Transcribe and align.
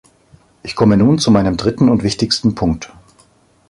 Ich 0.63 0.75
komme 0.75 0.97
nun 0.97 1.19
zu 1.19 1.29
meinem 1.29 1.57
dritten 1.57 1.87
und 1.87 2.01
wichtigsten 2.01 2.55
Punkt. 2.55 2.91